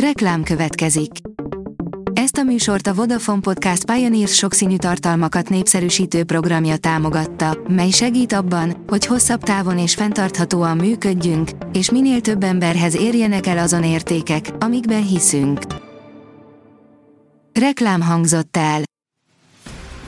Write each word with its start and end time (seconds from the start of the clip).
Reklám 0.00 0.42
következik. 0.42 1.10
Ezt 2.12 2.36
a 2.36 2.42
műsort 2.42 2.86
a 2.86 2.94
Vodafone 2.94 3.40
Podcast 3.40 3.84
Pioneers 3.84 4.34
sokszínű 4.34 4.76
tartalmakat 4.76 5.48
népszerűsítő 5.48 6.24
programja 6.24 6.76
támogatta, 6.76 7.58
mely 7.68 7.90
segít 7.90 8.32
abban, 8.32 8.84
hogy 8.86 9.06
hosszabb 9.06 9.42
távon 9.42 9.78
és 9.78 9.94
fenntarthatóan 9.94 10.76
működjünk, 10.76 11.50
és 11.72 11.90
minél 11.90 12.20
több 12.20 12.42
emberhez 12.42 12.96
érjenek 12.96 13.46
el 13.46 13.58
azon 13.58 13.84
értékek, 13.84 14.50
amikben 14.58 15.06
hiszünk. 15.06 15.60
Reklám 17.52 18.00
hangzott 18.02 18.56
el. 18.56 18.80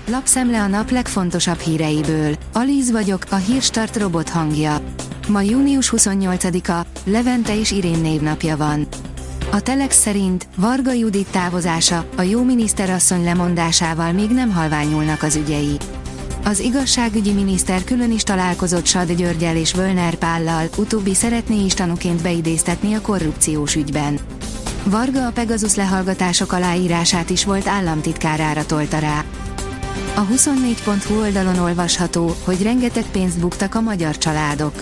Lapszemle 0.06 0.60
a 0.62 0.66
nap 0.66 0.90
legfontosabb 0.90 1.58
híreiből. 1.58 2.34
Alíz 2.52 2.90
vagyok, 2.90 3.22
a 3.30 3.36
hírstart 3.36 3.96
robot 3.96 4.28
hangja. 4.28 4.80
Ma 5.28 5.40
június 5.40 5.92
28-a, 5.96 6.86
Levente 7.04 7.58
és 7.58 7.70
Irén 7.70 8.00
névnapja 8.00 8.56
van. 8.56 8.86
A 9.50 9.60
Telex 9.60 9.98
szerint 9.98 10.46
Varga 10.56 10.92
Judit 10.92 11.26
távozása, 11.30 12.04
a 12.16 12.22
jó 12.22 12.42
miniszterasszony 12.42 13.24
lemondásával 13.24 14.12
még 14.12 14.30
nem 14.30 14.50
halványulnak 14.50 15.22
az 15.22 15.36
ügyei. 15.36 15.76
Az 16.44 16.58
igazságügyi 16.58 17.32
miniszter 17.32 17.84
külön 17.84 18.12
is 18.12 18.22
találkozott 18.22 18.86
Sad 18.86 19.12
Györgyel 19.12 19.56
és 19.56 19.72
Völner 19.72 20.14
Pállal, 20.14 20.68
utóbbi 20.76 21.14
szeretné 21.14 21.64
is 21.64 21.74
tanúként 21.74 22.22
beidéztetni 22.22 22.94
a 22.94 23.00
korrupciós 23.00 23.74
ügyben. 23.74 24.18
Varga 24.84 25.26
a 25.26 25.30
Pegasus 25.30 25.74
lehallgatások 25.74 26.52
aláírását 26.52 27.30
is 27.30 27.44
volt 27.44 27.66
államtitkárára 27.66 28.66
tolta 28.66 28.98
rá. 28.98 29.24
A 30.14 30.26
24.hu 30.26 31.20
oldalon 31.20 31.58
olvasható, 31.58 32.36
hogy 32.44 32.62
rengeteg 32.62 33.04
pénzt 33.12 33.38
buktak 33.38 33.74
a 33.74 33.80
magyar 33.80 34.18
családok. 34.18 34.72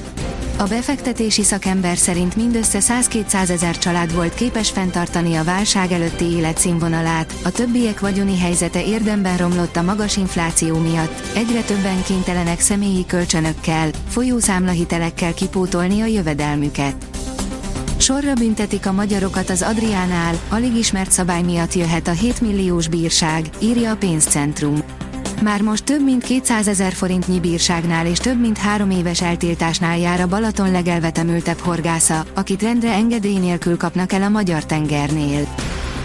A 0.58 0.64
befektetési 0.64 1.42
szakember 1.42 1.96
szerint 1.96 2.36
mindössze 2.36 2.78
100-200 2.82 3.48
ezer 3.48 3.78
család 3.78 4.14
volt 4.14 4.34
képes 4.34 4.70
fenntartani 4.70 5.34
a 5.34 5.44
válság 5.44 5.92
előtti 5.92 6.24
életszínvonalát, 6.24 7.34
a 7.44 7.50
többiek 7.50 8.00
vagyoni 8.00 8.38
helyzete 8.38 8.84
érdemben 8.84 9.36
romlott 9.36 9.76
a 9.76 9.82
magas 9.82 10.16
infláció 10.16 10.78
miatt, 10.78 11.22
egyre 11.34 11.62
többen 11.62 12.02
kénytelenek 12.02 12.60
személyi 12.60 13.06
kölcsönökkel, 13.06 13.90
folyószámlahitelekkel 14.08 15.34
kipótolni 15.34 16.00
a 16.00 16.06
jövedelmüket. 16.06 16.94
Sorra 17.96 18.34
büntetik 18.34 18.86
a 18.86 18.92
magyarokat 18.92 19.50
az 19.50 19.62
Adriánál, 19.62 20.34
alig 20.48 20.76
ismert 20.76 21.10
szabály 21.10 21.42
miatt 21.42 21.74
jöhet 21.74 22.08
a 22.08 22.12
7 22.12 22.40
milliós 22.40 22.88
bírság, 22.88 23.50
írja 23.58 23.90
a 23.90 23.96
pénzcentrum. 23.96 24.82
Már 25.42 25.60
most 25.60 25.84
több 25.84 26.04
mint 26.04 26.24
200 26.24 26.68
ezer 26.68 26.92
forintnyi 26.92 27.40
bírságnál 27.40 28.06
és 28.06 28.18
több 28.18 28.40
mint 28.40 28.58
három 28.58 28.90
éves 28.90 29.22
eltiltásnál 29.22 29.98
jár 29.98 30.20
a 30.20 30.26
Balaton 30.26 30.70
legelvetemültebb 30.70 31.58
horgásza, 31.58 32.24
akit 32.34 32.62
rendre 32.62 32.92
engedély 32.92 33.38
nélkül 33.38 33.76
kapnak 33.76 34.12
el 34.12 34.22
a 34.22 34.28
magyar 34.28 34.64
tengernél. 34.64 35.46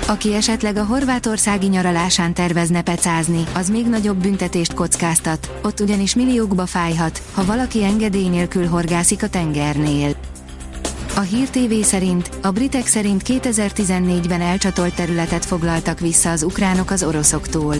Aki 0.07 0.33
esetleg 0.33 0.77
a 0.77 0.85
horvátországi 0.85 1.67
nyaralásán 1.67 2.33
tervezne 2.33 2.81
pecázni, 2.81 3.43
az 3.53 3.69
még 3.69 3.87
nagyobb 3.87 4.17
büntetést 4.17 4.73
kockáztat, 4.73 5.59
ott 5.61 5.79
ugyanis 5.79 6.15
milliókba 6.15 6.65
fájhat, 6.65 7.21
ha 7.33 7.45
valaki 7.45 7.83
engedély 7.83 8.27
nélkül 8.27 8.67
horgászik 8.67 9.23
a 9.23 9.29
tengernél. 9.29 10.15
A 11.15 11.19
Hír 11.19 11.49
TV 11.49 11.73
szerint, 11.81 12.29
a 12.41 12.51
britek 12.51 12.87
szerint 12.87 13.21
2014-ben 13.25 14.41
elcsatolt 14.41 14.95
területet 14.95 15.45
foglaltak 15.45 15.99
vissza 15.99 16.31
az 16.31 16.43
ukránok 16.43 16.91
az 16.91 17.03
oroszoktól. 17.03 17.75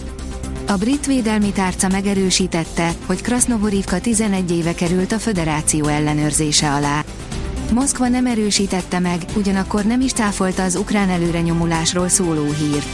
A 0.72 0.76
brit 0.76 1.06
védelmi 1.06 1.52
tárca 1.52 1.88
megerősítette, 1.88 2.92
hogy 3.06 3.20
Krasnohorivka 3.20 4.00
11 4.00 4.50
éve 4.50 4.74
került 4.74 5.12
a 5.12 5.18
föderáció 5.18 5.86
ellenőrzése 5.86 6.72
alá. 6.72 7.04
Moszkva 7.72 8.08
nem 8.08 8.26
erősítette 8.26 8.98
meg, 8.98 9.24
ugyanakkor 9.36 9.84
nem 9.84 10.00
is 10.00 10.12
táfolta 10.12 10.62
az 10.62 10.76
ukrán 10.76 11.08
előrenyomulásról 11.08 12.08
szóló 12.08 12.44
hírt. 12.44 12.86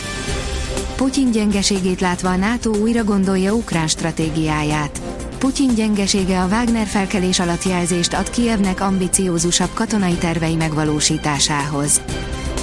Putyin 0.97 1.31
gyengeségét 1.31 2.01
látva 2.01 2.31
a 2.31 2.37
NATO 2.37 2.71
újra 2.71 3.05
gondolja 3.05 3.53
ukrán 3.53 3.89
stratégiáját. 3.89 5.01
Putyin 5.39 5.75
gyengesége 5.75 6.41
a 6.41 6.47
Wagner 6.47 6.87
felkelés 6.87 7.39
alatt 7.39 7.65
jelzést 7.65 8.15
ad 8.15 8.31
Kievnek 8.31 8.81
ambiciózusabb 8.81 9.71
katonai 9.75 10.15
tervei 10.15 10.55
megvalósításához. 10.55 12.01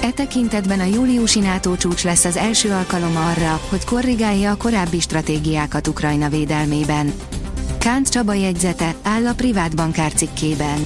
E 0.06 0.12
tekintetben 0.12 0.80
a 0.80 0.84
júliusi 0.84 1.40
NATO 1.40 1.76
csúcs 1.76 2.04
lesz 2.04 2.26
az 2.26 2.38
első 2.38 2.72
alkalom 2.72 3.16
arra, 3.16 3.60
hogy 3.70 3.86
korrigálja 3.86 4.52
a 4.52 4.56
korábbi 4.56 5.00
stratégiákat 5.00 5.88
Ukrajna 5.88 6.30
védelmében. 6.30 7.14
Kánc 7.80 8.10
Csaba 8.10 8.34
jegyzete 8.34 8.96
áll 9.04 9.28
a 9.28 9.34
privát 9.34 9.76
bankár 9.76 10.14
cikkében. 10.14 10.86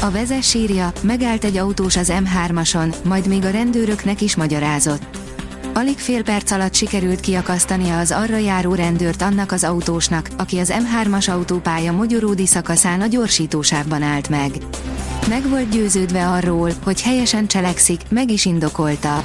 A 0.00 0.10
vezes 0.10 0.56
megállt 1.02 1.44
egy 1.44 1.56
autós 1.56 1.96
az 1.96 2.12
M3-ason, 2.12 2.94
majd 3.04 3.28
még 3.28 3.44
a 3.44 3.50
rendőröknek 3.50 4.20
is 4.20 4.36
magyarázott. 4.36 5.27
Alig 5.78 5.98
fél 5.98 6.22
perc 6.22 6.50
alatt 6.50 6.74
sikerült 6.74 7.20
kiakasztania 7.20 7.98
az 7.98 8.10
arra 8.10 8.36
járó 8.36 8.74
rendőrt 8.74 9.22
annak 9.22 9.52
az 9.52 9.64
autósnak, 9.64 10.28
aki 10.36 10.58
az 10.58 10.72
M3-as 10.74 11.30
autópálya 11.30 11.92
mogyoródi 11.92 12.46
szakaszán 12.46 13.00
a 13.00 13.06
gyorsítósávban 13.06 14.02
állt 14.02 14.28
meg. 14.28 14.52
Meg 15.28 15.48
volt 15.48 15.68
győződve 15.68 16.28
arról, 16.28 16.70
hogy 16.84 17.02
helyesen 17.02 17.46
cselekszik, 17.46 18.00
meg 18.08 18.30
is 18.30 18.44
indokolta. 18.44 19.24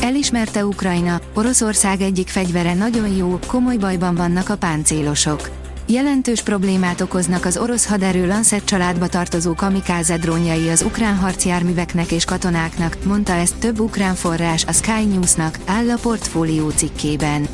Elismerte 0.00 0.66
Ukrajna, 0.66 1.20
Oroszország 1.34 2.00
egyik 2.00 2.28
fegyvere 2.28 2.74
nagyon 2.74 3.08
jó, 3.08 3.38
komoly 3.46 3.76
bajban 3.76 4.14
vannak 4.14 4.48
a 4.48 4.56
páncélosok. 4.56 5.61
Jelentős 5.92 6.42
problémát 6.42 7.00
okoznak 7.00 7.44
az 7.44 7.56
orosz 7.56 7.86
haderő 7.86 8.26
Lancet 8.26 8.64
családba 8.64 9.06
tartozó 9.06 9.54
kamikáze 9.54 10.16
drónjai 10.18 10.68
az 10.68 10.82
ukrán 10.82 11.16
harcjárműveknek 11.16 12.10
és 12.10 12.24
katonáknak, 12.24 12.96
mondta 13.04 13.32
ezt 13.32 13.56
több 13.56 13.80
ukrán 13.80 14.14
forrás 14.14 14.64
a 14.64 14.72
Sky 14.72 15.04
News-nak, 15.04 15.58
áll 15.66 15.90
a 15.90 15.98
portfólió 16.02 16.70
cikkében. 16.70 17.48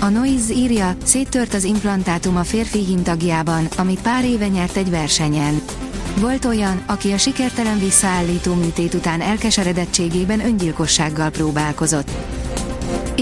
A 0.00 0.08
Noise 0.08 0.54
írja, 0.54 0.96
széttört 1.04 1.54
az 1.54 1.64
implantátum 1.64 2.36
a 2.36 2.44
férfi 2.44 2.84
hintagjában, 2.84 3.68
amit 3.76 4.02
pár 4.02 4.24
éve 4.24 4.48
nyert 4.48 4.76
egy 4.76 4.90
versenyen. 4.90 5.62
Volt 6.20 6.44
olyan, 6.44 6.82
aki 6.86 7.12
a 7.12 7.18
sikertelen 7.18 7.78
visszaállító 7.78 8.54
műtét 8.54 8.94
után 8.94 9.20
elkeseredettségében 9.20 10.40
öngyilkossággal 10.40 11.30
próbálkozott. 11.30 12.10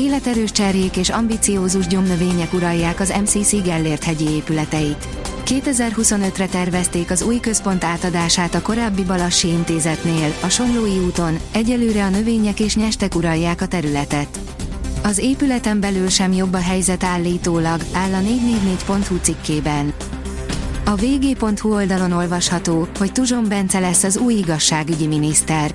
Életerős 0.01 0.53
cserjék 0.53 0.97
és 0.97 1.09
ambiciózus 1.09 1.87
gyomnövények 1.87 2.53
uralják 2.53 3.01
az 3.01 3.15
MCC 3.21 3.63
Gellért 3.63 4.05
hegyi 4.05 4.29
épületeit. 4.29 5.09
2025-re 5.47 6.47
tervezték 6.47 7.11
az 7.11 7.23
új 7.23 7.41
központ 7.41 7.85
átadását 7.85 8.55
a 8.55 8.63
korábbi 8.63 9.05
Balassi 9.05 9.49
intézetnél, 9.49 10.35
a 10.43 10.49
Somlói 10.49 10.99
úton, 10.99 11.39
egyelőre 11.53 12.05
a 12.05 12.09
növények 12.09 12.61
és 12.61 12.77
nyestek 12.77 13.15
uralják 13.15 13.61
a 13.61 13.67
területet. 13.67 14.41
Az 15.03 15.19
épületen 15.19 15.81
belül 15.81 16.09
sem 16.09 16.33
jobb 16.33 16.55
a 16.55 16.61
helyzet 16.61 17.05
állítólag, 17.05 17.81
áll 17.93 18.13
a 18.13 18.21
444.hu 18.21 19.17
cikkében. 19.21 19.93
A 20.85 20.95
vg.hu 20.95 21.75
oldalon 21.75 22.13
olvasható, 22.13 22.89
hogy 22.99 23.13
Tuzson 23.13 23.49
Bence 23.49 23.79
lesz 23.79 24.03
az 24.03 24.17
új 24.17 24.35
igazságügyi 24.35 25.07
miniszter. 25.07 25.75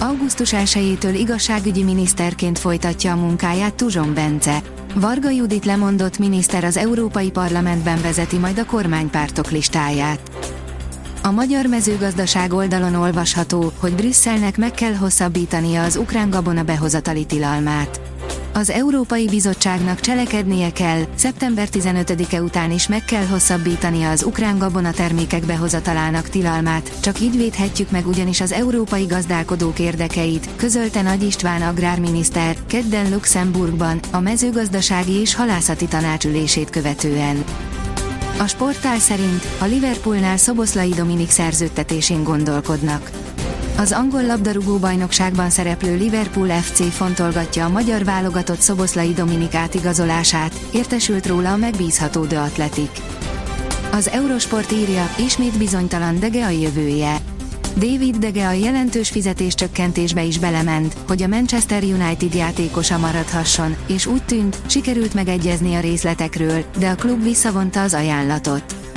Augusztus 0.00 0.50
1-től 0.54 1.14
igazságügyi 1.18 1.82
miniszterként 1.82 2.58
folytatja 2.58 3.12
a 3.12 3.16
munkáját 3.16 3.74
Tuzson 3.74 4.14
Bence. 4.14 4.62
Varga 4.94 5.30
Judit 5.30 5.64
lemondott 5.64 6.18
miniszter 6.18 6.64
az 6.64 6.76
Európai 6.76 7.30
Parlamentben 7.30 8.02
vezeti 8.02 8.38
majd 8.38 8.58
a 8.58 8.64
kormánypártok 8.64 9.50
listáját. 9.50 10.20
A 11.22 11.30
magyar 11.30 11.66
mezőgazdaság 11.66 12.52
oldalon 12.52 12.94
olvasható, 12.94 13.72
hogy 13.78 13.94
Brüsszelnek 13.94 14.56
meg 14.56 14.70
kell 14.70 14.94
hosszabbítania 14.94 15.82
az 15.82 15.96
ukrán 15.96 16.30
gabona 16.30 16.62
behozatali 16.62 17.24
tilalmát. 17.24 18.00
Az 18.52 18.70
Európai 18.70 19.26
Bizottságnak 19.26 20.00
cselekednie 20.00 20.72
kell, 20.72 21.02
szeptember 21.14 21.68
15-e 21.72 22.42
után 22.42 22.70
is 22.70 22.88
meg 22.88 23.04
kell 23.04 23.26
hosszabbítania 23.26 24.10
az 24.10 24.22
ukrán 24.22 24.58
gabona 24.58 24.90
termékek 24.90 25.44
behozatalának 25.46 26.28
tilalmát, 26.28 27.00
csak 27.00 27.20
így 27.20 27.36
védhetjük 27.36 27.90
meg 27.90 28.06
ugyanis 28.06 28.40
az 28.40 28.52
európai 28.52 29.04
gazdálkodók 29.04 29.78
érdekeit, 29.78 30.48
közölte 30.56 31.02
Nagy 31.02 31.22
István 31.22 31.62
agrárminiszter, 31.62 32.56
kedden 32.66 33.10
Luxemburgban, 33.10 34.00
a 34.10 34.20
mezőgazdasági 34.20 35.12
és 35.12 35.34
halászati 35.34 35.86
tanácsülését 35.86 36.70
követően. 36.70 37.44
A 38.38 38.46
sportál 38.46 38.98
szerint 38.98 39.44
a 39.58 39.64
Liverpoolnál 39.64 40.36
Szoboszlai 40.36 40.90
Dominik 40.90 41.30
szerződtetésén 41.30 42.22
gondolkodnak. 42.22 43.10
Az 43.80 43.92
angol 43.92 44.26
labdarúgó 44.26 44.76
bajnokságban 44.76 45.50
szereplő 45.50 45.96
Liverpool 45.96 46.48
FC 46.48 46.92
fontolgatja 46.92 47.64
a 47.64 47.68
magyar 47.68 48.04
válogatott 48.04 48.60
Szoboszlai 48.60 49.12
Dominik 49.12 49.54
átigazolását, 49.54 50.54
értesült 50.72 51.26
róla 51.26 51.52
a 51.52 51.56
megbízható 51.56 52.24
The 52.24 52.40
Athletic. 52.40 52.90
Az 53.92 54.08
Eurosport 54.08 54.72
írja, 54.72 55.10
ismét 55.18 55.58
bizonytalan 55.58 56.18
Dege 56.18 56.44
a 56.44 56.48
jövője. 56.48 57.16
David 57.74 58.16
Dege 58.16 58.46
a 58.46 58.52
jelentős 58.52 59.08
fizetéscsökkentésbe 59.10 60.22
is 60.22 60.38
belement, 60.38 60.96
hogy 61.08 61.22
a 61.22 61.28
Manchester 61.28 61.82
United 61.82 62.34
játékosa 62.34 62.98
maradhasson, 62.98 63.76
és 63.86 64.06
úgy 64.06 64.22
tűnt, 64.22 64.56
sikerült 64.66 65.14
megegyezni 65.14 65.74
a 65.74 65.80
részletekről, 65.80 66.64
de 66.78 66.88
a 66.88 66.94
klub 66.94 67.22
visszavonta 67.22 67.82
az 67.82 67.94
ajánlatot. 67.94 68.89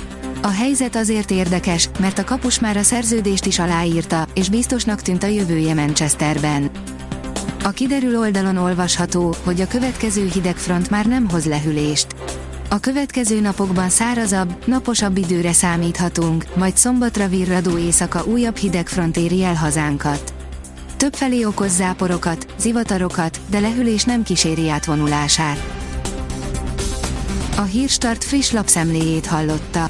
A 0.45 0.51
helyzet 0.51 0.95
azért 0.95 1.31
érdekes, 1.31 1.89
mert 1.99 2.19
a 2.19 2.23
kapus 2.23 2.59
már 2.59 2.77
a 2.77 2.83
szerződést 2.83 3.45
is 3.45 3.59
aláírta, 3.59 4.27
és 4.33 4.49
biztosnak 4.49 5.01
tűnt 5.01 5.23
a 5.23 5.27
jövője 5.27 5.73
Manchesterben. 5.73 6.69
A 7.63 7.69
kiderül 7.69 8.17
oldalon 8.17 8.57
olvasható, 8.57 9.35
hogy 9.43 9.61
a 9.61 9.67
következő 9.67 10.29
hidegfront 10.33 10.89
már 10.89 11.05
nem 11.05 11.29
hoz 11.29 11.45
lehűlést. 11.45 12.07
A 12.69 12.79
következő 12.79 13.39
napokban 13.39 13.89
szárazabb, 13.89 14.65
naposabb 14.65 15.17
időre 15.17 15.53
számíthatunk, 15.53 16.45
majd 16.55 16.77
szombatra 16.77 17.27
virradó 17.27 17.77
éjszaka 17.77 18.23
újabb 18.23 18.55
hidegfront 18.55 19.17
éri 19.17 19.43
el 19.43 19.55
hazánkat. 19.55 20.33
Többfelé 20.97 21.43
okoz 21.43 21.75
záporokat, 21.75 22.45
zivatarokat, 22.57 23.39
de 23.49 23.59
lehűlés 23.59 24.03
nem 24.03 24.23
kíséri 24.23 24.69
átvonulását. 24.69 25.73
A 27.57 27.61
Hírstart 27.61 28.23
friss 28.23 28.51
lapszemléjét 28.51 29.25
hallotta. 29.25 29.89